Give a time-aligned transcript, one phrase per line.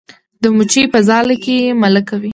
[0.41, 2.29] د مچۍ په ځاله کې ملکه وي